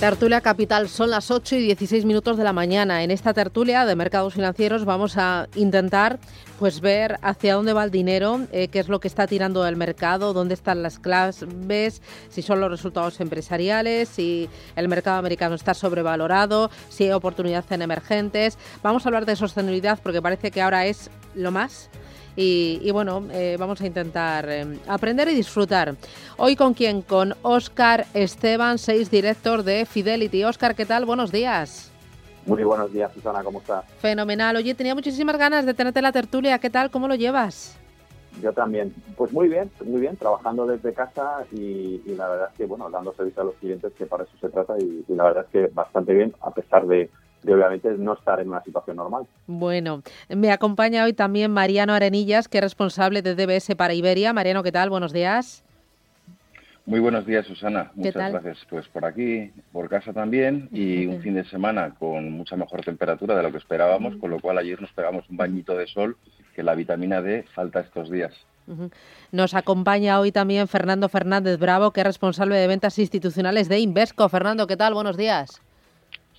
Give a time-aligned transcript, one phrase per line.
[0.00, 3.02] Tertulia Capital, son las 8 y 16 minutos de la mañana.
[3.02, 6.18] En esta tertulia de mercados financieros vamos a intentar
[6.58, 9.76] pues ver hacia dónde va el dinero, eh, qué es lo que está tirando el
[9.76, 15.72] mercado, dónde están las claves, si son los resultados empresariales, si el mercado americano está
[15.72, 18.58] sobrevalorado, si hay oportunidad en emergentes.
[18.82, 21.88] Vamos a hablar de sostenibilidad porque parece que ahora es lo más.
[22.36, 25.94] Y, bueno, eh, vamos a intentar eh, aprender y disfrutar.
[26.36, 27.00] Hoy con quién?
[27.00, 30.44] Con Óscar Esteban, seis director de Fidelity.
[30.44, 31.06] Óscar, ¿qué tal?
[31.06, 31.90] Buenos días.
[32.44, 33.84] Muy buenos días, Susana, ¿cómo estás?
[33.98, 34.54] Fenomenal.
[34.56, 36.58] Oye, tenía muchísimas ganas de tenerte en la tertulia.
[36.58, 36.90] ¿Qué tal?
[36.90, 37.76] ¿Cómo lo llevas?
[38.42, 38.94] Yo también.
[39.16, 43.14] Pues muy bien, muy bien, trabajando desde casa y, la verdad es que, bueno, dando
[43.14, 46.12] servicio a los clientes, que para eso se trata, y la verdad es que bastante
[46.12, 47.10] bien, a pesar de,
[47.46, 49.26] de obviamente no estar en una situación normal.
[49.46, 54.32] Bueno, me acompaña hoy también Mariano Arenillas, que es responsable de DBS para Iberia.
[54.32, 54.90] Mariano, ¿qué tal?
[54.90, 55.62] Buenos días.
[56.86, 57.92] Muy buenos días, Susana.
[57.94, 58.58] Muchas gracias.
[58.68, 63.36] Pues por aquí, por casa también, y un fin de semana con mucha mejor temperatura
[63.36, 66.16] de lo que esperábamos, con lo cual ayer nos pegamos un bañito de sol,
[66.54, 68.32] que la vitamina D falta estos días.
[69.30, 74.28] Nos acompaña hoy también Fernando Fernández Bravo, que es responsable de ventas institucionales de Invesco.
[74.28, 74.94] Fernando, ¿qué tal?
[74.94, 75.62] Buenos días.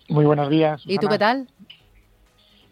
[0.10, 0.82] Muy buenos días.
[0.86, 1.48] ¿Y tú qué tal?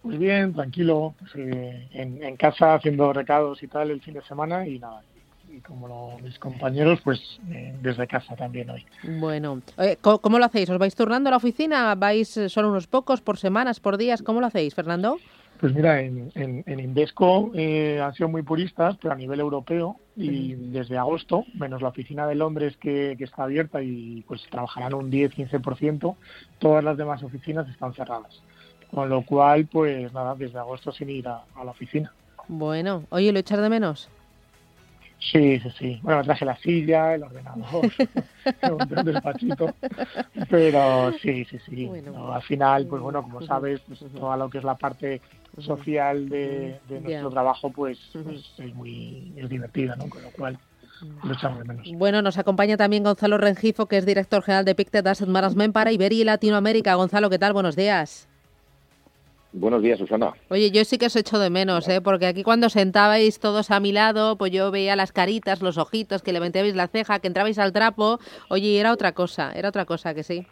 [0.03, 4.67] Muy bien, tranquilo, pues, eh, en, casa haciendo recados y tal el fin de semana
[4.67, 5.01] y nada,
[5.49, 8.85] y como mis compañeros, pues eh, desde casa también hoy.
[9.01, 9.61] Bueno,
[10.01, 10.69] ¿cómo, lo hacéis?
[10.69, 11.95] ¿Os vais turnando a la oficina?
[11.95, 14.21] ¿Vais eh, solo unos pocos, por semanas, por días?
[14.21, 15.17] ¿Cómo lo hacéis, Fernando?
[15.65, 20.53] Pues mira, en, en, Invesco eh, han sido muy puristas, pero a nivel europeo y
[20.53, 25.11] desde agosto, menos la oficina de Londres que, que está abierta y pues trabajarán un
[25.11, 26.15] 10-15%,
[26.59, 28.43] todas las demás oficinas están cerradas.
[28.91, 32.13] Con lo cual, pues nada, desde agosto sin ir a, a la oficina.
[32.47, 34.07] Bueno, oye, ¿lo echar de menos?
[35.31, 35.99] Sí, sí, sí.
[36.03, 37.85] Bueno, traje la silla, el ordenador,
[38.71, 39.73] un despachito.
[40.49, 41.89] Pero sí, sí, sí.
[42.31, 45.21] al final, pues bueno, como sabes, pues, todo lo que es la parte
[45.59, 50.09] social de, nuestro trabajo, pues, pues, es muy es divertida, ¿no?
[50.09, 50.59] Con lo cual
[51.23, 51.87] lo echamos de menos.
[51.93, 55.91] Bueno, nos acompaña también Gonzalo Rengifo, que es director general de Pictet Asset Management para
[55.91, 56.95] Iberia y Latinoamérica.
[56.95, 57.53] Gonzalo, ¿qué tal?
[57.53, 58.27] Buenos días.
[59.57, 60.33] Buenos días, Susana.
[60.49, 62.01] Oye, yo sí que os echo de menos, ¿eh?
[62.01, 66.21] porque aquí cuando sentabais todos a mi lado, pues yo veía las caritas, los ojitos,
[66.21, 68.19] que levantabais la ceja, que entrabais al trapo.
[68.49, 70.45] Oye, era otra cosa, era otra cosa, que sí.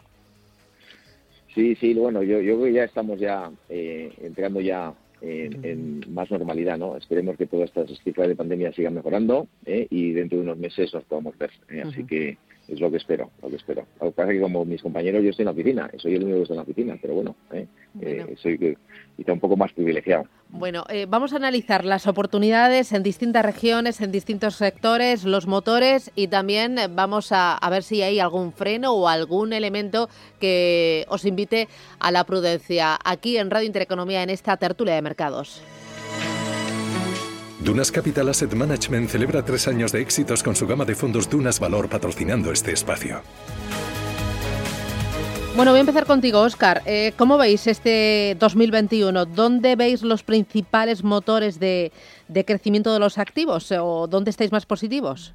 [1.54, 6.30] Sí, sí, bueno, yo, yo creo que ya estamos ya eh, entrando ya en, más
[6.30, 6.96] normalidad, ¿no?
[6.96, 9.86] Esperemos que todas estas cifras de pandemia sigan mejorando ¿eh?
[9.90, 11.50] y dentro de unos meses nos podamos ver.
[11.70, 11.82] ¿eh?
[11.86, 12.36] Así que
[12.68, 13.86] es lo que espero, lo que espero.
[14.00, 16.24] Lo que pasa es que como mis compañeros yo estoy en la oficina, soy el
[16.24, 17.66] único que está en la oficina, pero bueno, ¿eh?
[18.00, 18.76] Eh, soy
[19.16, 20.26] quizá un poco más privilegiado.
[20.48, 26.10] Bueno, eh, vamos a analizar las oportunidades en distintas regiones, en distintos sectores, los motores
[26.14, 30.08] y también vamos a, a ver si hay algún freno o algún elemento
[30.40, 35.62] que os invite a la prudencia aquí en Radio Intereconomía en esta tertulia de mercados.
[37.64, 41.58] Dunas Capital Asset Management celebra tres años de éxitos con su gama de fondos Dunas
[41.58, 43.22] Valor patrocinando este espacio.
[45.56, 46.82] Bueno, voy a empezar contigo, Oscar.
[46.84, 49.24] Eh, ¿Cómo veis este 2021?
[49.24, 51.90] ¿Dónde veis los principales motores de,
[52.46, 55.34] crecimiento de los activos o dónde estáis más positivos?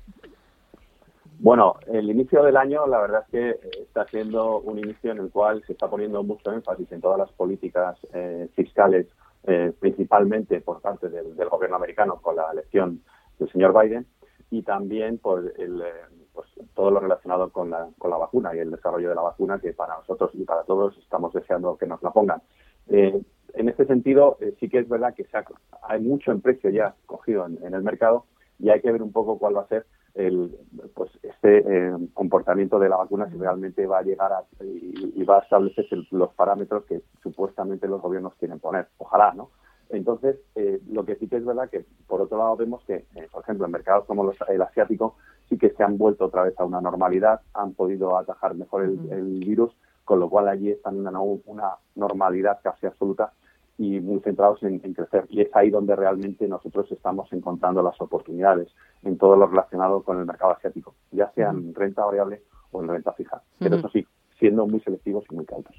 [1.40, 5.32] Bueno, el inicio del año la verdad es que está siendo un inicio en el
[5.32, 9.08] cual se está poniendo mucho énfasis en todas las políticas eh, fiscales
[9.44, 13.02] eh, principalmente por parte del, gobierno americano con la elección
[13.38, 14.06] del señor Biden
[14.52, 15.94] y también por el, eh,
[16.34, 19.60] pues, todo lo relacionado con la, con la vacuna y el desarrollo de la vacuna
[19.60, 22.42] que para nosotros y para todos estamos deseando que nos la pongan.
[22.90, 23.22] Eh,
[23.54, 25.38] en este sentido, sí que es verdad que se
[25.84, 28.26] hay mucho en precio ya cogido en, el mercado
[28.60, 30.58] y hay que ver un poco cuál va a ser el,
[30.94, 35.38] pues este eh, comportamiento de la vacuna si realmente va a llegar a, y, va
[35.38, 38.88] a establecerse los parámetros que supuestamente los gobiernos quieren poner.
[38.98, 39.52] Ojalá, ¿no?
[39.90, 43.28] Entonces, eh, lo que sí que es verdad que, por otro lado, vemos que, eh,
[43.32, 45.16] por ejemplo, en mercados como los, el asiático
[45.48, 49.40] sí que se han vuelto otra vez a una normalidad, han podido atajar mejor el,
[49.40, 53.34] virus, con lo cual allí están en una, una normalidad casi absoluta
[53.80, 55.26] y muy centrados en, crecer.
[55.30, 58.68] Y es ahí donde realmente nosotros estamos encontrando las oportunidades
[59.04, 62.90] en todo lo relacionado con el mercado asiático, ya sea en renta variable o en
[62.90, 63.42] renta fija.
[63.58, 64.06] Pero eso sí,
[64.38, 65.76] siendo muy selectivos y muy cautos.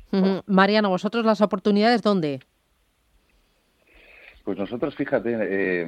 [0.46, 2.40] Mariano, ¿vosotros las oportunidades dónde?
[4.44, 5.86] Pues nosotros, fíjate, eh,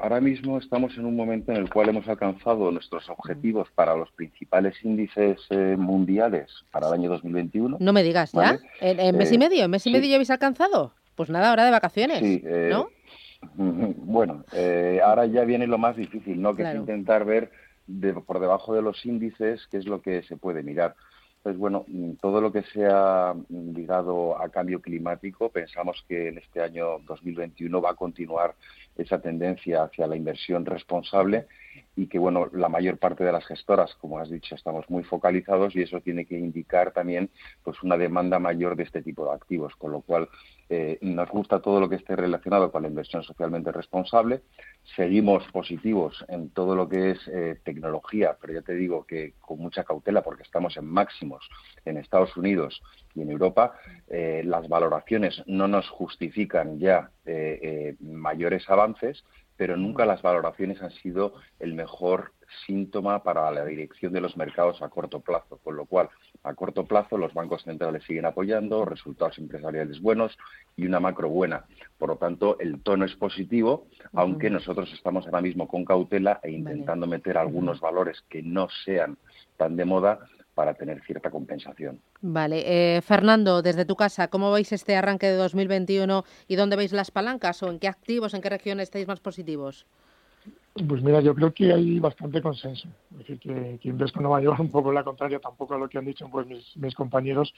[0.00, 4.10] ahora mismo estamos en un momento en el cual hemos alcanzado nuestros objetivos para los
[4.12, 7.76] principales índices eh, mundiales para el año 2021.
[7.78, 8.58] No me digas, ¿ya?
[8.80, 9.64] ¿En, mes y eh, medio?
[9.64, 10.94] ¿En mes y medio ya habéis alcanzado?
[11.20, 12.88] Pues nada, hora de vacaciones, sí, ¿no?
[13.98, 14.42] Bueno,
[15.04, 16.54] ahora ya viene lo más difícil, ¿no?
[16.54, 17.50] Que es intentar ver
[18.24, 20.94] por debajo de los índices qué es lo que se puede mirar.
[21.42, 21.84] Pues bueno,
[22.22, 27.90] todo lo que sea ligado a cambio climático, pensamos que en este año 2021 va
[27.90, 28.54] a continuar
[28.96, 31.48] esa tendencia hacia la inversión responsable
[31.96, 35.76] y que bueno, la mayor parte de las gestoras, como has dicho, estamos muy focalizados
[35.76, 37.28] y eso tiene que indicar también
[37.62, 40.26] pues una demanda mayor de este tipo de activos, con lo cual
[40.72, 44.42] eh, nos gusta todo lo que esté relacionado con la inversión socialmente responsable.
[44.94, 49.58] Seguimos positivos en todo lo que es eh, tecnología, pero ya te digo que con
[49.58, 51.48] mucha cautela porque estamos en máximos
[51.84, 52.80] en Estados Unidos
[53.16, 53.74] y en Europa.
[54.08, 57.10] Eh, las valoraciones no nos justifican ya
[58.00, 59.24] mayores avances
[59.60, 62.32] pero nunca las valoraciones han sido el mejor
[62.66, 66.08] síntoma para la dirección de los mercados a corto plazo, con lo cual
[66.42, 70.36] a corto plazo los bancos centrales siguen apoyando, resultados empresariales buenos
[70.76, 71.64] y una macro buena.
[71.98, 76.50] Por lo tanto, el tono es positivo, aunque nosotros estamos ahora mismo con cautela e
[76.50, 79.18] intentando meter algunos valores que no sean
[79.56, 80.20] tan de moda
[80.54, 82.00] para tener cierta compensación.
[82.20, 82.96] Vale.
[82.96, 87.10] Eh, Fernando, desde tu casa, ¿cómo veis este arranque de 2021 y dónde veis las
[87.10, 89.86] palancas o en qué activos, en qué regiones estáis más positivos?
[90.74, 92.88] Pues mira, yo creo que hay bastante consenso.
[93.12, 95.78] Es decir, que, que Invesco no va a llevar un poco la contraria tampoco a
[95.78, 96.46] lo que han dicho pues,
[96.76, 97.52] mis, compañeros.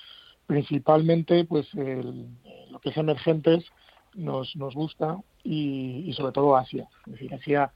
[0.47, 3.64] Principalmente, pues lo que es emergentes
[4.14, 6.88] nos, nos gusta y, y sobre todo Asia.
[7.06, 7.73] Es decir, Asia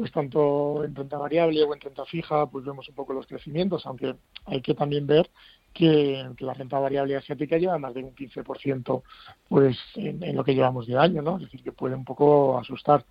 [0.00, 3.84] pues tanto en renta variable o en renta fija, pues vemos un poco los crecimientos,
[3.84, 5.28] aunque hay que también ver
[5.74, 9.02] que, la renta variable asiática lleva más de un 15%
[9.46, 11.36] pues en, lo que llevamos de año, ¿no?
[11.36, 13.04] Es decir, que puede un poco asustar.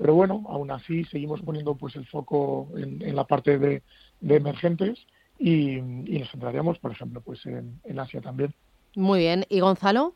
[0.00, 3.82] Pero bueno, aún así seguimos poniendo pues el foco en, la parte de,
[4.22, 4.98] emergentes
[5.38, 8.54] y, nos centraríamos, por ejemplo, pues en, en Asia también.
[8.96, 9.44] Muy bien.
[9.50, 10.14] ¿Y Gonzalo?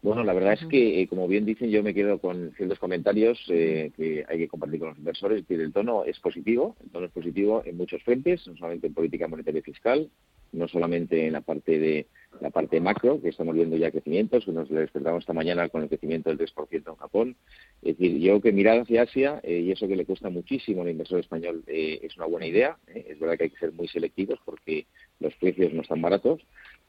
[0.00, 3.38] Bueno, la verdad es que, eh, como bien dicen, yo me quedo con ciertos comentarios
[3.48, 5.44] eh, que hay que compartir con los inversores.
[5.46, 8.94] Que el tono es positivo, el tono es positivo en muchos frentes, no solamente en
[8.94, 10.10] política monetaria y fiscal,
[10.52, 12.06] no solamente en la parte de
[12.40, 15.88] la parte macro, que estamos viendo ya crecimientos, que nos despertamos esta mañana con el
[15.88, 17.36] crecimiento del 3% en Japón.
[17.82, 20.90] Es decir, yo que mirar hacia Asia, eh, y eso que le cuesta muchísimo al
[20.90, 22.76] inversor español, es una buena idea.
[22.86, 24.86] Es verdad que hay que ser muy selectivos porque
[25.20, 26.40] los precios no están baratos,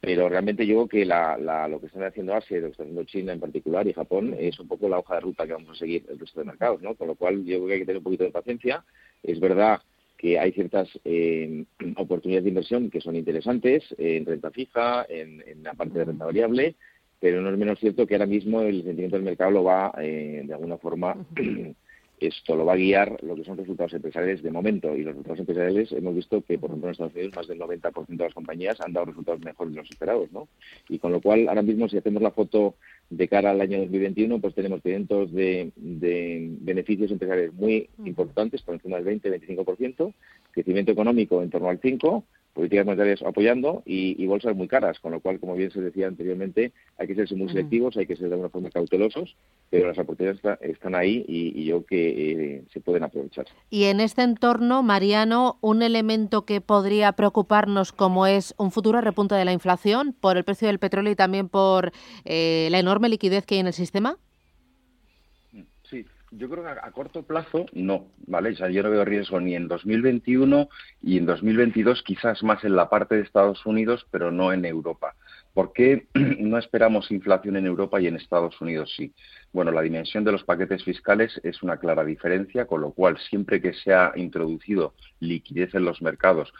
[0.02, 3.04] pero realmente yo creo que la, lo que están haciendo Asia lo que está haciendo
[3.06, 5.76] China en particular y Japón es un poco la hoja de ruta que vamos a
[5.76, 6.96] seguir el resto de mercados, ¿no?
[6.96, 8.84] Con lo cual yo creo que hay que tener un poquito de paciencia.
[9.24, 9.82] Es verdad
[10.18, 11.66] que hay ciertas eh,
[11.98, 16.76] oportunidades de inversión que son interesantes en renta fija, en, la parte de renta variable,
[17.20, 20.44] pero no es menos cierto que ahora mismo el sentimiento del mercado lo va, eh,
[20.46, 21.16] de alguna forma,
[22.20, 24.96] esto lo va a guiar lo que son resultados empresariales de momento.
[24.96, 28.08] Y los resultados empresariales hemos visto que, por ejemplo, en Estados Unidos más del 90%
[28.08, 30.32] de las compañías han dado resultados mejores de los esperados.
[30.32, 30.48] ¿no?
[30.90, 32.76] Y con lo cual, ahora mismo, si hacemos la foto
[33.10, 38.76] de cara al año 2021, pues tenemos cientos de, de beneficios empresariales muy importantes, por
[38.76, 40.14] encima del 20-25%,
[40.52, 42.24] crecimiento económico en torno al 5%,
[42.56, 46.72] políticas monetarias apoyando y, bolsas muy caras, con lo cual, como bien se decía anteriormente,
[46.98, 49.36] hay que ser muy selectivos, hay que ser de alguna forma cautelosos,
[49.70, 53.46] pero las oportunidades están ahí y, yo que eh, se pueden aprovechar.
[53.70, 59.36] Y en este entorno, Mariano, un elemento que podría preocuparnos como es un futuro repunte
[59.36, 61.92] de la inflación por el precio del petróleo y también por
[62.24, 64.18] eh, la enorme liquidez que hay en el sistema.
[66.32, 68.52] Yo creo que a, corto plazo no, ¿vale?
[68.52, 70.70] O sea, yo no veo riesgo ni en 2021
[71.02, 75.16] y en 2022 quizás más en la parte de Estados Unidos, pero no en Europa.
[75.54, 79.14] ¿Por qué no esperamos inflación en Europa y en Estados Unidos sí?
[79.56, 83.62] Bueno, la dimensión de los paquetes fiscales es una clara diferencia, con lo cual siempre
[83.62, 86.52] que se ha introducido liquidez en los mercados,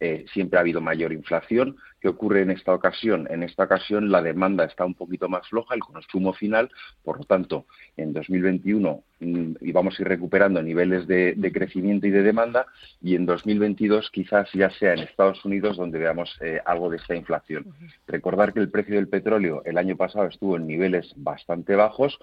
[0.00, 1.76] eh, siempre ha habido mayor inflación.
[2.00, 3.26] ¿Qué ocurre en esta ocasión?
[3.30, 6.70] En esta ocasión la demanda está un poquito más floja, el consumo final,
[7.02, 7.66] por lo tanto,
[7.96, 12.66] en 2021 mm, vamos a ir recuperando niveles de, crecimiento y de demanda
[13.00, 17.16] y en 2022 quizás ya sea en Estados Unidos donde veamos eh, algo de esta
[17.16, 17.66] inflación.
[18.06, 22.18] Recordar que el precio del petróleo el año pasado estuvo en niveles bastante bajos,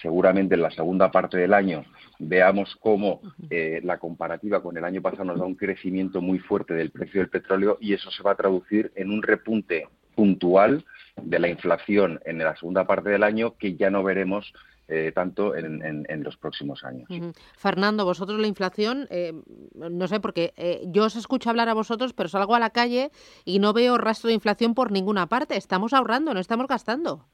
[0.00, 1.84] seguramente en la segunda parte del año
[2.18, 3.20] veamos cómo
[3.50, 7.20] eh, la comparativa con el año pasado nos da un crecimiento muy fuerte del precio
[7.20, 10.84] del petróleo y eso se va a traducir en un repunte puntual
[11.20, 14.52] de la inflación en la segunda parte del año que ya no veremos
[14.86, 17.08] eh, tanto en, los próximos años.
[17.56, 19.32] Fernando, vosotros la inflación, eh,
[19.74, 20.52] no sé, porque
[20.88, 23.10] yo os escucho hablar a vosotros, pero salgo a la calle
[23.46, 25.56] y no veo rastro de inflación por ninguna parte.
[25.56, 27.24] Estamos ahorrando, no estamos gastando.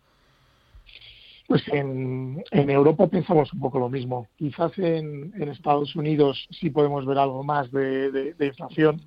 [1.51, 4.29] Pues en, Europa pensamos un poco lo mismo.
[4.37, 9.01] Quizás en, Estados Unidos sí podemos ver algo más de, inflación.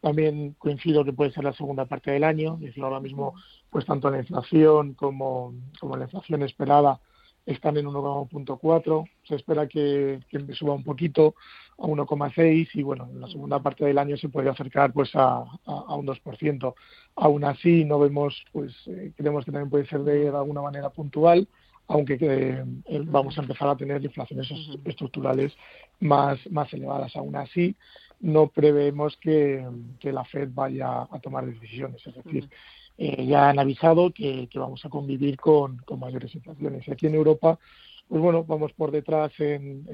[0.00, 2.58] También coincido que puede ser la segunda parte del año.
[2.62, 3.34] Es ahora mismo,
[3.68, 5.52] pues tanto la inflación como,
[5.82, 7.02] la inflación esperada
[7.44, 9.10] están en 1,4.
[9.24, 10.20] Se espera que,
[10.54, 11.34] suba un poquito
[11.76, 15.40] a 1,6 y bueno, en la segunda parte del año se puede acercar pues a,
[15.66, 16.74] un 2%.
[17.16, 21.46] Aún así, no vemos, pues eh, creemos que también puede ser de alguna manera puntual
[21.90, 22.64] aunque eh,
[23.04, 24.48] vamos a empezar a tener inflaciones
[24.84, 25.52] estructurales
[25.98, 27.16] más, más elevadas.
[27.16, 27.74] Aún así,
[28.20, 29.66] no prevemos que,
[30.02, 32.06] la Fed vaya a tomar decisiones.
[32.06, 32.48] Es decir,
[32.96, 36.86] eh, ya han avisado que, vamos a convivir con, mayores inflaciones.
[36.86, 37.58] Y aquí en Europa,
[38.06, 39.84] pues bueno, vamos por detrás en,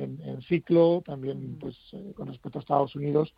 [0.47, 3.35] ciclo, también pues eh, con respecto a Estados Unidos,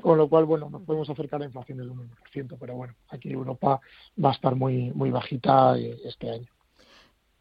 [0.00, 3.34] con lo cual, bueno, nos podemos acercar a inflación del 1%, pero bueno, aquí en
[3.34, 3.80] Europa
[4.22, 6.56] va a estar muy, muy bajita este año.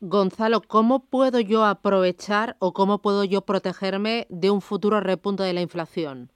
[0.07, 5.53] Gonzalo, ¿cómo puedo yo aprovechar o cómo puedo yo protegerme de un futuro repunte de
[5.53, 6.29] la inflación?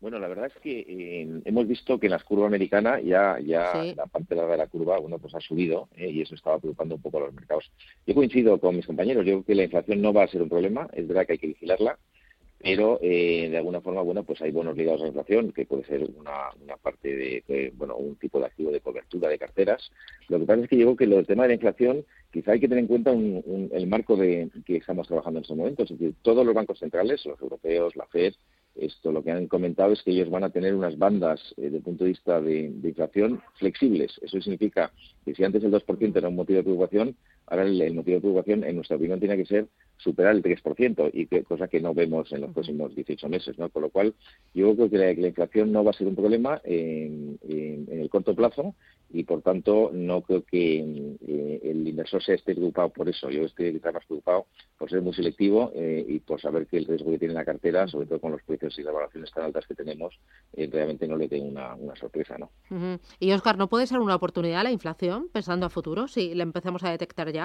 [0.00, 3.84] Bueno, la verdad es que eh, hemos visto que en la curva americana ya, ya
[3.94, 7.02] la parte de la curva bueno, pues ha subido eh, y eso estaba preocupando un
[7.02, 7.70] poco a los mercados.
[8.04, 10.48] Yo coincido con mis compañeros, yo creo que la inflación no va a ser un
[10.48, 12.00] problema, es verdad que hay que vigilarla,
[12.62, 15.84] pero eh, de alguna forma, bueno, pues hay bonos ligados a la inflación, que puede
[15.84, 19.90] ser una, una parte de, bueno, un tipo de activo de cobertura de carteras.
[20.28, 22.68] Lo que pasa es que yo que el tema de la inflación, quizá hay que
[22.68, 25.90] tener en cuenta el marco de que estamos trabajando en estos momentos.
[25.90, 28.34] Es decir, todos los bancos centrales, los europeos, la FED,
[28.76, 31.78] esto lo que han comentado es que ellos van a tener unas bandas eh, desde
[31.78, 34.18] el punto de vista de, inflación flexibles.
[34.22, 34.92] Eso significa
[35.24, 37.16] que si antes el 2% era un motivo de preocupación,
[37.50, 39.66] ahora el, motivo de preocupación, en nuestra opinión, tiene que ser
[39.96, 43.58] superar el 3%, y que, cosa que no vemos en los próximos 18 meses.
[43.58, 43.68] ¿no?
[43.68, 44.14] Por lo cual,
[44.54, 48.74] yo creo que la, inflación no va a ser un problema en, el corto plazo
[49.12, 50.78] y, por tanto, no creo que
[51.26, 53.28] eh, el inversor se esté preocupado por eso.
[53.28, 54.46] Yo estoy más preocupado
[54.78, 57.86] por ser muy selectivo eh, y por saber que el riesgo que tiene la cartera,
[57.88, 60.18] sobre todo con los precios y las valoraciones tan altas que tenemos,
[60.54, 62.38] eh, realmente no le tengo una, sorpresa.
[62.38, 62.50] ¿no?
[63.18, 66.84] Y, Oscar, ¿no puede ser una oportunidad la inflación, pensando a futuro, si la empezamos
[66.84, 67.39] a detectar ya?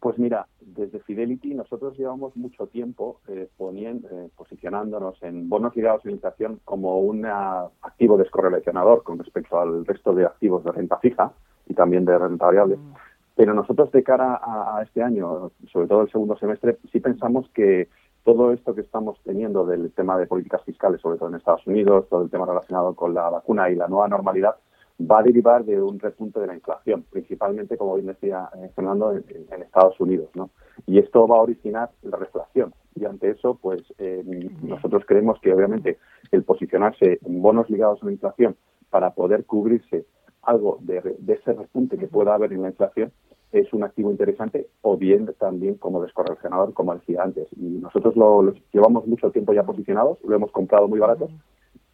[0.00, 6.04] Pues mira, desde Fidelity nosotros llevamos mucho tiempo eh, poniendo, eh, posicionándonos en bonos ligados
[6.04, 10.98] a la inflación como un activo descorrelacionador con respecto al resto de activos de renta
[10.98, 11.32] fija
[11.66, 12.76] y también de renta variable.
[12.76, 12.94] Mm.
[13.36, 17.88] Pero nosotros de cara a, este año, sobre todo el segundo semestre, sí pensamos que
[18.24, 22.08] todo esto que estamos teniendo del tema de políticas fiscales, sobre todo en Estados Unidos,
[22.08, 24.56] todo el tema relacionado con la vacuna y la nueva normalidad,
[24.98, 29.12] va a derivar de un repunte de la inflación, principalmente, como bien decía eh, Fernando,
[29.12, 30.30] en, Estados Unidos.
[30.34, 30.50] ¿no?
[30.86, 32.72] Y esto va a originar la reflación.
[32.94, 34.22] Y ante eso, pues eh,
[34.62, 35.98] nosotros creemos que obviamente
[36.32, 38.56] el posicionarse en bonos ligados a la inflación
[38.90, 40.06] para poder cubrirse
[40.42, 43.12] algo de, ese repunte que pueda haber en la inflación
[43.52, 47.48] es un activo interesante o bien también como descorrelacionador, como decía antes.
[47.56, 51.28] Y nosotros lo, llevamos mucho tiempo ya posicionados, lo hemos comprado muy barato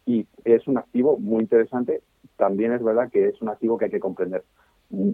[0.05, 2.01] y es un activo muy interesante
[2.43, 4.43] también es verdad que es un activo que hay que comprender,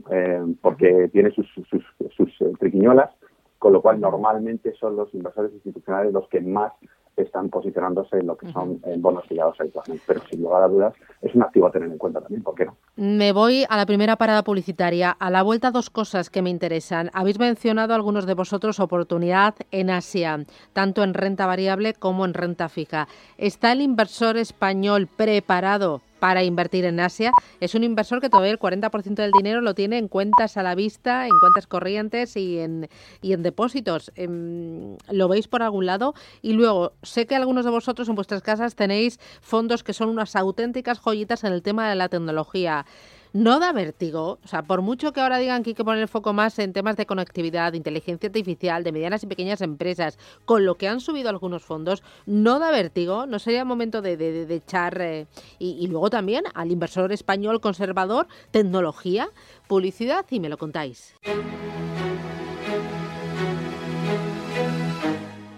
[0.10, 1.84] eh, porque tiene sus, sus,
[2.18, 3.12] sus, eh, triquiñuelas,
[3.60, 6.74] con lo cual normalmente son los inversores institucionales los que más
[7.18, 10.00] están posicionándose en lo que son bonos ligados a inflación.
[10.08, 12.66] Pero sin lugar a dudas es un activo a tener en cuenta también, ¿por qué
[12.66, 12.78] no?
[12.96, 15.12] Me voy a la primera parada publicitaria.
[15.12, 17.12] A la vuelta dos cosas que me interesan.
[17.14, 22.70] Habéis mencionado algunos de vosotros oportunidad en Asia, tanto en renta variable como en renta
[22.70, 23.08] fija.
[23.38, 27.34] ¿Está el inversor español preparado para invertir en Asia.
[27.60, 30.76] Es un inversor que todavía el 40% del dinero lo tiene en cuentas a la
[30.76, 32.90] vista, en cuentas corrientes y en,
[33.22, 34.12] y en depósitos.
[34.16, 36.14] Em, ¿Lo veis por algún lado?
[36.42, 40.36] Y luego, sé que algunos de vosotros en vuestras casas tenéis fondos que son unas
[40.36, 42.86] auténticas joyitas en el tema de la tecnología.
[43.34, 44.40] No da vértigo.
[44.44, 46.74] O sea, por mucho que ahora digan que hay que poner el foco más en
[46.74, 51.00] temas de conectividad, de inteligencia artificial, de medianas y pequeñas empresas, con lo que han
[51.00, 53.26] subido algunos fondos, no da vértigo.
[53.26, 55.02] No sería momento de, echar.
[55.02, 55.28] Eh,
[55.60, 59.30] y, luego también al inversor español conservador, tecnología,
[59.68, 61.16] publicidad, y me lo contáis.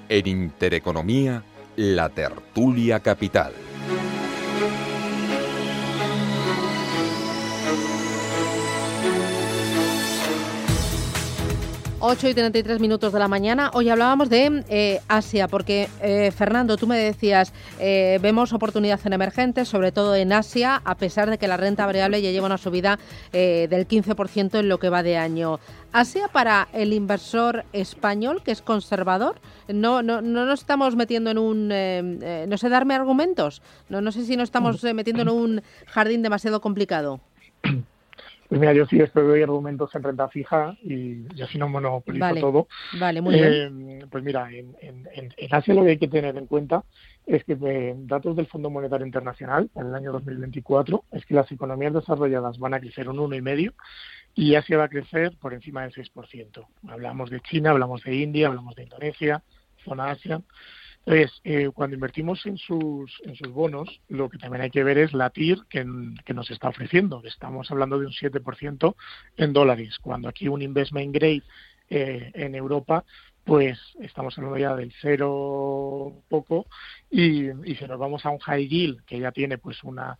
[0.10, 1.44] En Intereconomía,
[1.78, 3.54] la tertulia capital.
[12.04, 13.70] 8 y 33 minutos de la mañana.
[13.76, 19.14] Hoy hablábamos de eh, Asia, porque eh, Fernando, tú me decías, eh, vemos oportunidad en
[19.14, 22.58] emergentes, sobre todo en Asia, a pesar de que la renta variable ya lleva una
[22.58, 22.98] subida
[23.32, 25.60] del 15% en lo que va de año.
[25.94, 31.38] Asia para el inversor español, que es conservador, no, no, no nos estamos metiendo en
[31.38, 36.24] un, no sé, darme argumentos, no, no sé si nos estamos metiendo en un jardín
[36.24, 37.20] demasiado complicado.
[38.52, 42.68] Pues mira, yo sí estoy doy argumentos en renta fija y, así no monopolizo todo.
[43.00, 43.90] Vale, muy bien.
[43.90, 46.84] Eh, pues mira, en, en, en, Asia lo que hay que tener en cuenta
[47.26, 51.50] es que eh, datos del Fondo Monetario Internacional en el año 2024 es que las
[51.50, 53.74] economías desarrolladas van a crecer un 1,5
[54.36, 56.68] y Asia va a crecer por encima del 6%.
[56.90, 59.44] Hablamos de China, hablamos de India, hablamos de Indonesia,
[59.86, 60.42] zona Asia.
[61.06, 65.00] Entonces, eh, cuando invertimos en sus, en sus bonos, lo que también hay que ver
[65.00, 65.84] es la TIR que,
[66.24, 67.24] que nos está ofreciendo.
[67.26, 68.96] Estamos hablando de un 7%
[69.38, 71.44] en dólares, cuando aquí un investment grade
[71.90, 73.04] eh, en Europa
[73.44, 76.68] pues estamos hablando ya del cero poco
[77.10, 80.16] y, y, si nos vamos a un high yield que ya tiene pues una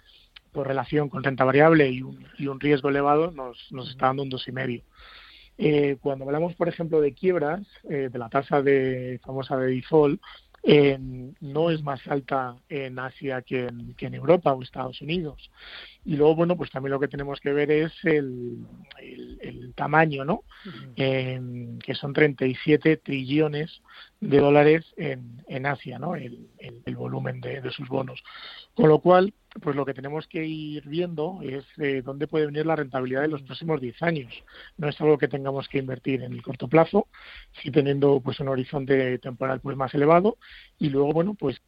[0.52, 4.24] pues, relación con renta variable y un, y un riesgo elevado nos, nos está dando
[4.24, 4.82] un dos y medio
[5.60, 10.20] eh, cuando hablamos por ejemplo de quiebras de la tasa de famosa de default
[10.64, 15.50] no es más alta en Asia que en, que en, Europa o Estados Unidos.
[16.06, 18.58] Y luego, bueno, pues también lo que tenemos que ver es el,
[19.00, 20.44] el, tamaño, ¿no?
[20.96, 23.82] que son 37 trillones
[24.22, 26.16] de dólares en, en Asia, ¿no?
[26.16, 28.24] El, el volumen de, de, sus bonos.
[28.76, 32.66] Con lo cual, pues lo que tenemos que ir viendo es eh, dónde puede venir
[32.68, 34.32] la rentabilidad de los próximos 10 años.
[34.78, 37.08] No es algo que tengamos que invertir en el corto plazo,
[37.62, 40.38] sí teniendo pues un horizonte temporal pues más elevado
[40.78, 41.62] y luego bueno pues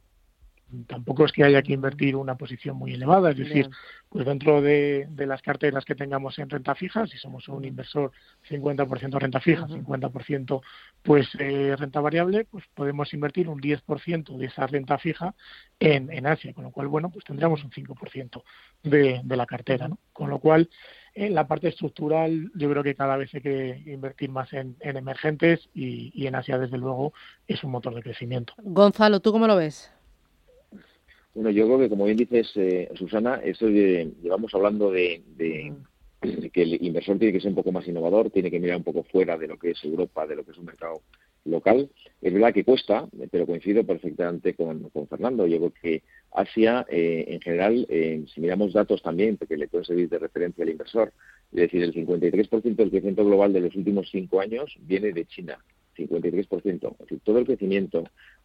[0.87, 3.69] tampoco es que haya que invertir una posición muy elevada, es decir,
[4.09, 8.11] pues dentro de, las carteras que tengamos en renta fija, si somos un inversor
[8.49, 10.61] 50% renta fija, 50%
[11.01, 15.35] pues eh, renta variable, pues podemos invertir un 10% de esa renta fija
[15.79, 18.43] en, en Asia, con lo cual, bueno, pues tendríamos un 5%
[18.83, 19.99] de, de la cartera, ¿no?
[20.11, 20.69] Con lo cual,
[21.15, 24.97] en la parte estructural, yo creo que cada vez hay que invertir más en, en
[24.97, 27.13] emergentes y, y en Asia, desde luego,
[27.47, 28.53] es un motor de crecimiento.
[28.57, 29.91] Gonzalo, ¿tú cómo lo ves?
[31.33, 35.23] Bueno, yo creo que, como bien dices, eh, Susana, eso llevamos hablando de,
[36.21, 39.03] que el inversor tiene que ser un poco más innovador, tiene que mirar un poco
[39.03, 41.01] fuera de lo que es Europa, de lo que es un mercado
[41.45, 41.89] local.
[42.21, 45.47] Es verdad que cuesta, pero coincido perfectamente con, Fernando.
[45.47, 49.85] Yo creo que Asia, eh, en general, eh, si miramos datos también, porque le puede
[49.85, 51.13] servir de referencia al inversor,
[51.51, 55.57] es decir, el 53% del crecimiento global de los últimos cinco años viene de China.
[55.95, 56.91] 53%.
[56.91, 58.03] Es decir, todo el crecimiento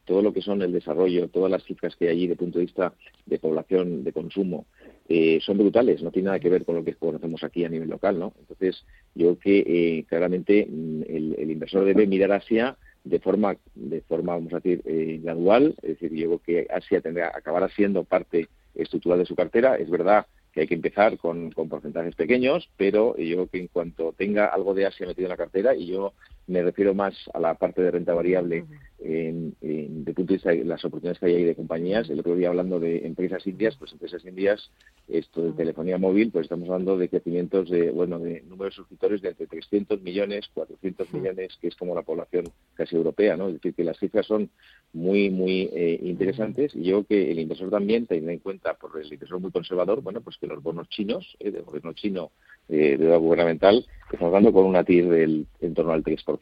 [0.08, 2.64] todo lo que son el desarrollo, todas las cifras que hay allí de punto de
[2.64, 2.94] vista
[3.26, 4.64] de población, de consumo,
[5.06, 7.90] eh, son brutales, no tiene nada que ver con lo que conocemos aquí a nivel
[7.90, 8.32] local, ¿no?
[8.40, 9.58] Entonces, yo creo que
[9.98, 14.80] eh, claramente mm, el, inversor debe mirar Asia de forma, de forma vamos a decir,
[14.86, 19.36] eh, gradual, es decir, yo creo que Asia tendrá, acabará siendo parte estructural de su
[19.36, 23.58] cartera, es verdad que hay que empezar con, con porcentajes pequeños, pero yo creo que
[23.58, 26.14] en cuanto tenga algo de Asia metido en la cartera, y yo
[26.48, 28.64] me refiero más a la parte de renta variable
[29.00, 32.08] en, de punto de vista de las oportunidades que hay ahí de compañías.
[32.10, 34.70] El otro día hablando de empresas indias, pues empresas indias,
[35.06, 39.22] esto de telefonía móvil, pues estamos hablando de crecimientos de, bueno, de número de suscriptores
[39.22, 43.48] de entre 300 millones, 400 millones, que es como la población casi europea, ¿no?
[43.48, 44.50] Es decir, que las cifras son
[44.92, 46.74] muy, muy eh, interesantes.
[46.74, 50.02] Y yo creo que el inversor también, teniendo en cuenta por el inversor muy conservador,
[50.02, 52.32] bueno, pues que los bonos chinos, eh, del gobierno chino,
[52.68, 56.37] eh, de deuda gubernamental, estamos dando con una TIR del en torno al 3%,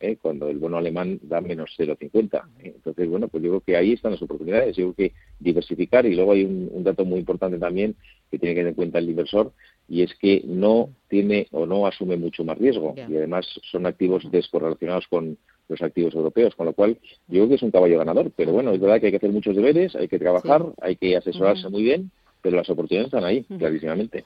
[0.00, 0.16] ¿eh?
[0.20, 2.42] cuando el bono alemán da menos 0,50.
[2.60, 2.72] ¿eh?
[2.76, 4.76] Entonces, bueno, pues creo que ahí están las oportunidades.
[4.76, 7.94] Creo que diversificar y luego hay un, dato muy importante también
[8.30, 9.52] que tiene que tener en cuenta el inversor
[9.88, 14.30] y es que no tiene o no asume mucho más riesgo y además son activos
[14.30, 15.36] descorrelacionados con
[15.68, 18.30] los activos europeos, con lo cual yo creo que es un caballo ganador.
[18.34, 21.16] Pero bueno, es verdad que hay que hacer muchos deberes, hay que trabajar, hay que
[21.16, 22.10] asesorarse muy bien
[22.42, 24.22] pero las oportunidades están ahí, clarísimamente.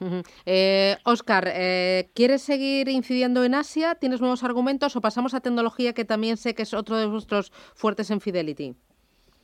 [1.03, 3.95] Oscar, eh, eh, ¿quieres seguir incidiendo en Asia?
[3.95, 7.51] ¿Tienes nuevos argumentos o pasamos a tecnología que también sé que es otro de vuestros
[7.73, 8.75] fuertes en Fidelity?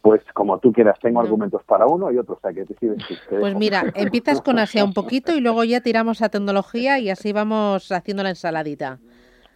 [0.02, 3.04] Pues como tú quieras, tengo argumentos para uno y otro, o sea que decides.
[3.30, 7.34] Pues mira, empiezas con Asia un poquito y luego ya tiramos a tecnología y así
[7.34, 9.00] vamos haciendo la ensaladita.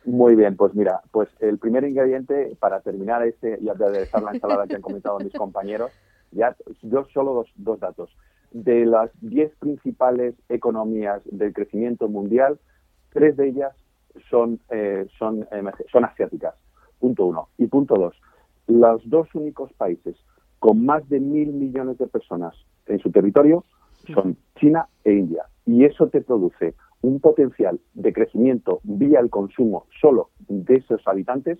[0.06, 4.68] Muy bien, pues mira, pues el primer ingrediente para terminar este y aderezar la ensalada
[4.68, 5.92] que han comentado mis compañeros,
[6.32, 8.10] ya yo solo dos, dos datos.
[8.56, 12.58] De las diez principales economías del crecimiento mundial,
[13.12, 13.76] tres de ellas
[14.30, 15.46] son, eh, son,
[15.92, 16.56] son asiáticas.
[17.00, 17.50] Punto uno.
[17.58, 18.16] Y punto dos,
[18.68, 20.16] los dos únicos países
[20.60, 23.66] con más de mil millones de personas en su territorio
[24.14, 25.44] son China e India.
[25.66, 31.60] Y eso te produce un potencial de crecimiento vía el consumo solo de esos habitantes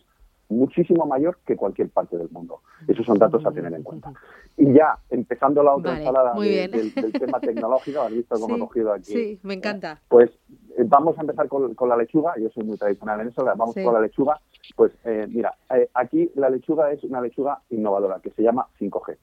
[0.50, 2.62] muchísimo mayor que cualquier parte del mundo.
[2.88, 4.14] Esos son datos a tener en cuenta.
[4.58, 9.14] Y ya, empezando la otra ensalada del, tema tecnológico, has visto cómo he cogido aquí.
[9.14, 10.02] Sí, me encanta.
[10.08, 10.30] Pues
[10.78, 13.94] eh, vamos a empezar con, la lechuga, yo soy muy tradicional en eso, vamos con
[13.94, 14.40] la lechuga.
[14.76, 19.18] Pues eh, mira, eh, aquí la lechuga es una lechuga innovadora que se llama 5G.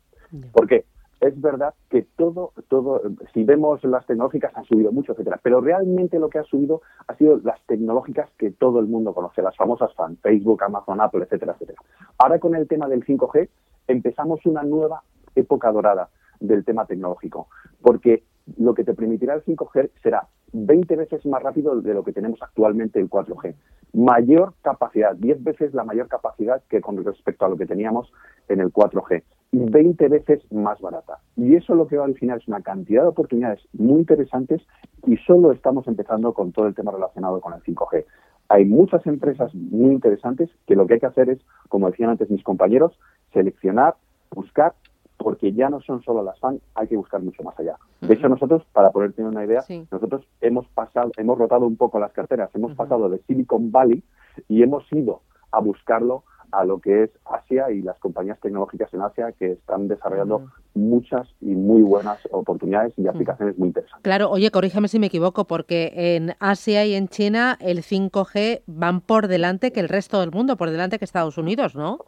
[0.52, 0.86] ¿Por qué?
[1.22, 3.00] Es verdad que todo, todo,
[3.32, 7.14] si vemos las tecnológicas han subido mucho, etcétera, pero realmente lo que ha subido ha
[7.14, 11.52] sido las tecnológicas que todo el mundo conoce, las famosas fan, Facebook, Amazon, Apple, etcétera,
[11.52, 11.80] etcétera.
[12.18, 13.48] Ahora con el tema del 5G
[13.86, 15.04] empezamos una nueva
[15.36, 16.08] época dorada
[16.40, 17.46] del tema tecnológico,
[17.80, 18.24] porque
[18.58, 22.42] lo que te permitirá el 5G será 20 veces más rápido de lo que tenemos
[22.42, 23.54] actualmente el 4G.
[23.92, 28.12] Mayor capacidad, 10 veces la mayor capacidad que con respecto a lo que teníamos
[28.48, 31.18] en el 4G y 20 veces más barata.
[31.36, 34.62] Y eso lo que va a originar es una cantidad de oportunidades muy interesantes
[35.06, 38.04] y solo estamos empezando con todo el tema relacionado con el 5G.
[38.48, 41.38] Hay muchas empresas muy interesantes que lo que hay que hacer es,
[41.68, 42.98] como decían antes mis compañeros,
[43.32, 43.94] seleccionar,
[44.30, 44.74] buscar
[45.18, 47.76] porque ya no son solo las FAN, hay que buscar mucho más allá.
[48.00, 52.00] De hecho, nosotros, para poder tener una idea, nosotros hemos pasado, hemos rotado un poco
[52.00, 54.02] las carteras, hemos pasado de Silicon Valley
[54.48, 55.20] y hemos ido
[55.52, 59.88] a buscarlo a lo que es Asia y las compañías tecnológicas en Asia que están
[59.88, 64.02] desarrollando muchas y muy buenas oportunidades y aplicaciones muy interesantes.
[64.02, 69.00] Claro, oye, corrígeme si me equivoco, porque en Asia y en China el 5G van
[69.00, 71.98] por delante que el resto del mundo, por delante que Estados Unidos, ¿no?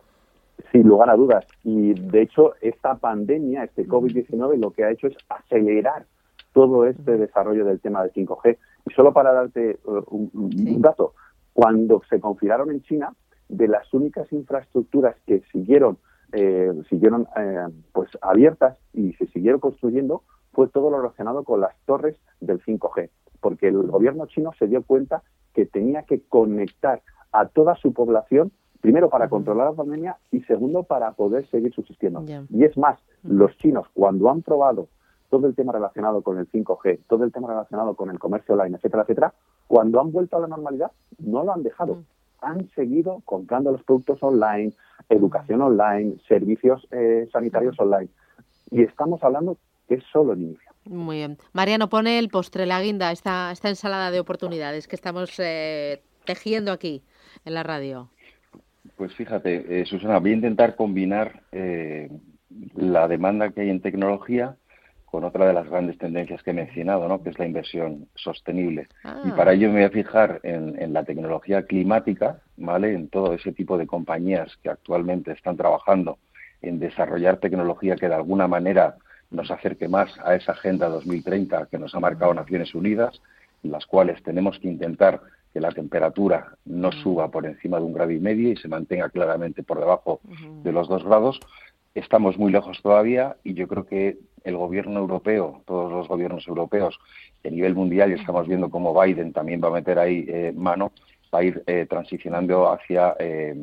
[0.71, 1.45] Sin lugar a dudas.
[1.63, 6.07] Y de hecho, esta pandemia, este COVID-19, lo que ha hecho es acelerar
[6.55, 8.57] todo este desarrollo del tema del 5G.
[8.87, 10.03] Y solo para darte uh,
[10.33, 11.15] un, dato,
[11.53, 13.13] cuando se confinaron en China,
[13.49, 15.99] de las únicas infraestructuras que siguieron
[16.33, 21.77] eh, siguieron eh, pues abiertas y se siguieron construyendo fue todo lo relacionado con las
[21.85, 27.03] torres del 5G, porque el gobierno chino se dio cuenta que tenía que conectar
[27.33, 28.53] a toda su población
[28.85, 32.23] Primero, para controlar la pandemia y segundo, para poder seguir subsistiendo.
[32.51, 34.89] Y es más, los chinos, cuando han probado
[35.31, 38.77] todo el tema relacionado con el 5G, todo el tema relacionado con el comercio online,
[38.77, 39.33] etcétera, etcétera,
[39.69, 42.03] cuando han vuelto a la normalidad, no lo han dejado.
[42.45, 44.73] Han seguido comprando los productos online,
[45.09, 48.09] educación online, servicios eh, sanitarios online.
[48.71, 49.57] Y estamos hablando
[49.89, 50.71] que es solo el inicio.
[50.85, 51.39] Muy bien.
[51.53, 56.73] Mariano, pone el postre, la guinda, esta, esta ensalada de oportunidades que estamos eh, tejiendo
[56.73, 57.03] aquí
[57.45, 58.11] en la radio.
[58.97, 62.11] Pues fíjate, eh, Susana, voy a intentar combinar eh,
[62.75, 64.57] la demanda que hay en tecnología
[65.14, 67.22] con otra de las grandes tendencias que he mencionado, ¿no?
[67.22, 68.88] que es la inversión sostenible.
[69.24, 72.94] Y para ello me voy a fijar en, la tecnología climática, ¿vale?
[72.94, 76.18] en todo ese tipo de compañías que actualmente están trabajando
[76.62, 78.96] en desarrollar tecnología que de alguna manera
[79.31, 83.22] nos acerque más a esa Agenda 2030 que nos ha marcado Naciones Unidas,
[83.62, 85.20] en las cuales tenemos que intentar
[85.53, 89.09] que la temperatura no suba por encima de un grado y medio y se mantenga
[89.11, 90.20] claramente por debajo
[90.64, 91.38] de los dos grados.
[91.95, 96.99] Estamos muy lejos todavía y yo creo que el gobierno europeo, todos los gobiernos europeos
[97.45, 100.93] a nivel mundial, y estamos viendo cómo Biden también va a meter ahí eh, mano,
[101.33, 103.55] va a ir eh, transicionando hacia eh,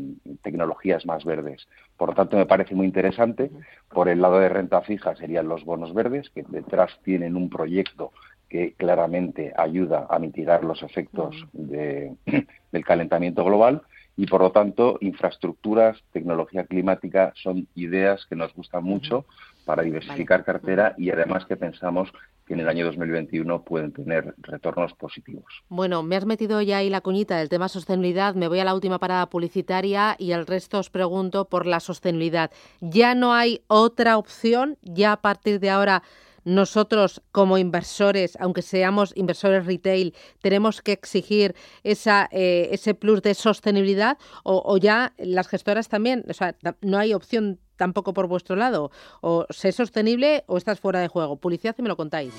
[0.42, 1.68] tecnologías más verdes.
[1.98, 3.52] Por lo tanto, me parece muy interesante.
[3.90, 8.12] Por el lado de renta fija serían los bonos verdes, que detrás tienen un proyecto
[8.50, 12.16] que claramente ayuda a mitigar los efectos de,
[12.72, 13.82] del calentamiento global
[14.22, 19.26] y por lo tanto infraestructuras, tecnología climática son ideas que nos gustan mucho
[19.66, 22.14] para diversificar cartera y además que pensamos
[22.46, 25.64] que en el año 2021 pueden tener retornos positivos.
[25.70, 28.76] Bueno, me has metido ya ahí la cuñita del tema sostenibilidad, me voy a la
[28.76, 32.52] última parada publicitaria y el resto os pregunto por la sostenibilidad.
[32.80, 34.78] ¿Ya no hay otra opción?
[34.84, 36.04] ¿Ya a partir de ahora
[36.44, 44.18] nosotros como inversores, aunque seamos inversores retail, tenemos que exigir eh, ese plus de sostenibilidad
[44.44, 49.46] o, ya las gestoras también, o sea, no hay opción tampoco por vuestro lado, o
[49.50, 51.38] sé sostenible o estás fuera de juego.
[51.38, 52.34] Publicidad y me lo contáis.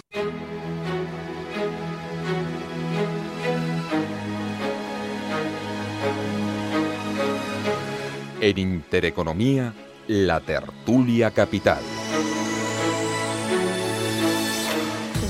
[8.41, 9.73] En Intereconomía,
[10.09, 12.02] la tertulia capital.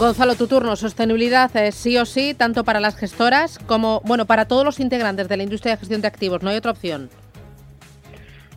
[0.03, 0.75] Gonzalo, tu turno.
[0.75, 5.29] Sostenibilidad es sí o sí, tanto para las gestoras como, bueno, para todos los integrantes
[5.29, 6.43] de la industria de gestión de activos.
[6.43, 7.09] No hay otra opción.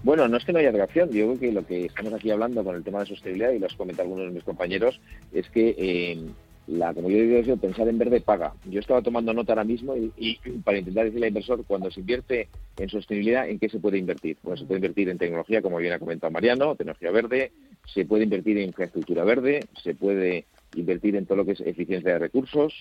[0.01, 1.11] Bueno, no es que no haya otra opción.
[1.11, 3.67] Yo creo que lo que estamos aquí hablando con el tema de sostenibilidad, y lo
[3.67, 4.99] has comentado algunos de mis compañeros,
[5.33, 6.19] es que eh,
[6.65, 8.55] la, como yo digo, pensar en verde paga.
[8.67, 12.49] Yo estaba tomando nota ahora mismo y, para intentar decirle al inversor, cuando se invierte
[12.75, 14.37] en sostenibilidad, ¿en qué se puede invertir?
[14.41, 17.51] Pues se puede invertir en tecnología, como bien ha comentado Mariano, tecnología verde,
[17.85, 22.13] se puede invertir en infraestructura verde, se puede invertir en todo lo que es eficiencia
[22.13, 22.73] de recursos,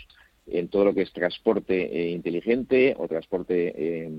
[0.46, 4.10] en todo lo que es transporte eh, inteligente o transporte eh,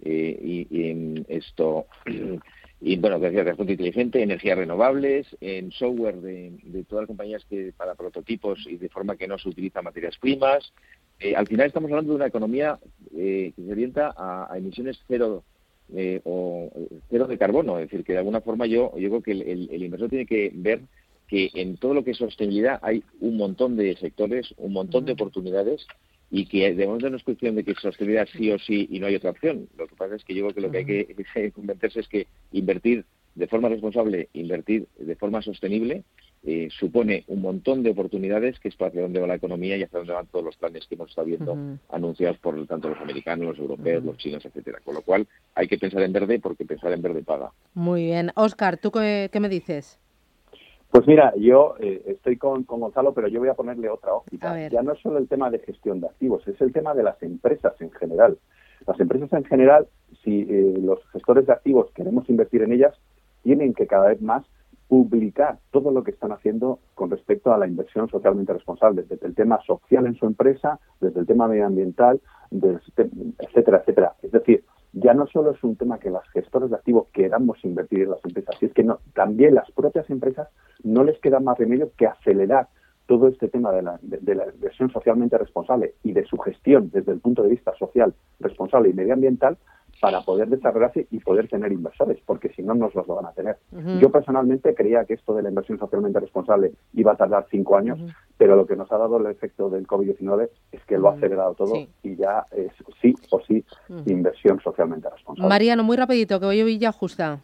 [0.00, 1.86] eh, en esto
[2.80, 7.96] y bueno, decía, transporte inteligente, energías renovables, en software de, todas las compañías que para
[7.96, 10.72] prototipos y de forma que no se utilizan materias primas.
[11.34, 12.78] al final estamos hablando de una economía
[13.10, 15.42] que se orienta a, emisiones cero
[16.22, 16.70] o
[17.10, 20.08] cero de carbono, es decir, que de alguna forma yo, yo creo que el inversor
[20.08, 20.82] tiene que ver
[21.28, 25.12] que en todo lo que es sostenibilidad hay un montón de sectores, un montón de
[25.12, 25.86] oportunidades
[26.30, 29.06] y que de momento no es cuestión de que sostenibilidad sí o sí y no
[29.06, 29.68] hay otra opción.
[29.76, 32.26] Lo que pasa es que yo creo que lo que hay que convencerse es que
[32.52, 36.02] invertir de forma responsable, invertir de forma sostenible,
[36.44, 39.82] eh, supone un montón de oportunidades que es para hacia dónde va la economía y
[39.82, 41.56] hacia dónde van todos los planes que hemos estado viendo
[41.90, 44.80] anunciados por tanto los americanos, los europeos, los chinos, etcétera.
[44.84, 47.52] Con lo cual hay que pensar en verde porque pensar en verde paga.
[47.74, 48.32] Muy bien.
[48.34, 49.98] Oscar, ¿tú qué me dices?
[50.90, 54.68] Pues mira, yo eh, estoy con, Gonzalo, pero yo voy a ponerle otra óptica.
[54.68, 57.22] Ya no es solo el tema de gestión de activos, es el tema de las
[57.22, 58.38] empresas en general.
[58.86, 59.86] Las empresas en general,
[60.24, 62.94] si eh, los gestores de activos queremos invertir en ellas,
[63.42, 64.44] tienen que cada vez más
[64.88, 69.34] publicar todo lo que están haciendo con respecto a la inversión socialmente responsable, desde el
[69.34, 72.20] tema social en su empresa, desde el tema medioambiental,
[72.50, 74.14] etcétera, etcétera.
[74.22, 78.04] Es decir, ya no solo es un tema que las gestores de activos queramos invertir
[78.04, 80.48] en las empresas, es que no, también las propias empresas
[80.82, 82.68] no les queda más remedio que acelerar
[83.06, 87.12] todo este tema de la, de, la, inversión socialmente responsable y de su gestión desde
[87.12, 89.56] el punto de vista social, responsable y medioambiental
[90.00, 93.56] para poder desarrollarse y poder tener inversores, porque si no, no los van a tener.
[94.00, 97.98] Yo personalmente creía que esto de la inversión socialmente responsable iba a tardar cinco años,
[98.36, 101.54] pero lo que nos ha dado el efecto del COVID-19 es que lo ha acelerado
[101.54, 103.64] todo y ya es sí o sí
[104.06, 105.48] inversión socialmente responsable.
[105.48, 107.40] Mariano, muy rapidito, que voy a Villa Justa.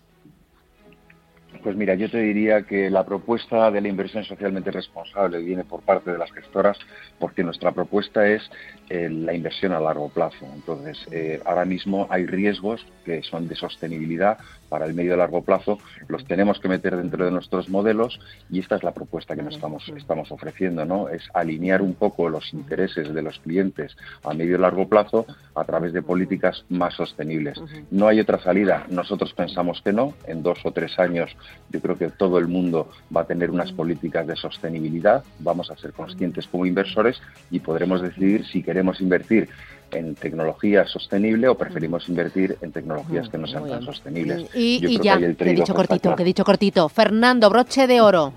[1.64, 5.80] Pues mira, yo te diría que la propuesta de la inversión socialmente responsable viene por
[5.80, 6.76] parte de las gestoras
[7.18, 8.42] porque nuestra propuesta es
[8.90, 10.44] eh, la inversión a largo plazo.
[10.54, 14.36] Entonces, eh, ahora mismo hay riesgos que son de sostenibilidad
[14.68, 18.60] para el medio y largo plazo, los tenemos que meter dentro de nuestros modelos y
[18.60, 21.08] esta es la propuesta que nos estamos, estamos ofreciendo, ¿no?
[21.08, 25.64] Es alinear un poco los intereses de los clientes a medio y largo plazo a
[25.64, 27.60] través de políticas más sostenibles.
[27.90, 28.86] No hay otra salida.
[28.90, 30.14] Nosotros pensamos que no.
[30.26, 31.36] En dos o tres años
[31.70, 35.24] yo creo que todo el mundo va a tener unas políticas de sostenibilidad.
[35.38, 39.48] Vamos a ser conscientes como inversores y podremos decidir si queremos invertir
[39.94, 44.48] en tecnología sostenible o preferimos invertir en tecnologías que no sean tan sostenibles.
[44.54, 46.88] Y, ya, que, he dicho cortito, que he dicho cortito.
[46.88, 48.32] Fernando, broche de oro.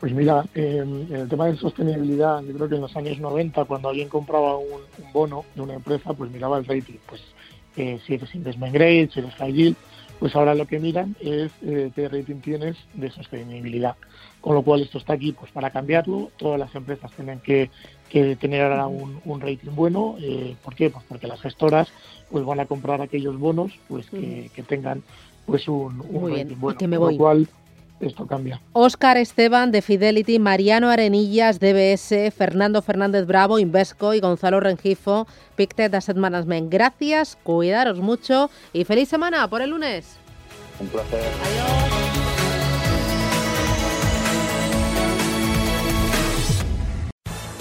[0.00, 3.88] Pues mira, en el tema de sostenibilidad, yo creo que en los años 90, cuando
[3.88, 6.98] alguien compraba un, bono de una empresa, pues miraba el rating.
[7.06, 7.22] Pues
[7.76, 9.76] eh, si eres investment grade, si eres high yield,
[10.18, 13.96] pues ahora lo que miran es eh, qué rating tienes de sostenibilidad.
[14.40, 16.30] Con lo cual esto está aquí pues para cambiarlo.
[16.36, 17.70] Todas las empresas tienen que,
[18.10, 20.16] tener ahora un, rating bueno.
[20.20, 20.90] Eh, ¿Por qué?
[20.90, 21.88] Pues porque las gestoras
[22.30, 25.02] pues van a comprar aquellos bonos pues que, tengan
[25.46, 25.98] pues un,
[26.30, 26.78] rating bueno.
[26.78, 27.48] Con lo cual
[28.00, 28.60] esto cambia.
[28.72, 35.94] Óscar Esteban de Fidelity, Mariano Arenillas, DBS, Fernando Fernández Bravo, Invesco y Gonzalo Rengifo, Pictet
[35.94, 36.72] Asset Management.
[36.72, 40.18] Gracias, cuidaros mucho y feliz semana por el lunes.
[40.80, 41.22] Un placer.
[41.44, 41.93] Adiós.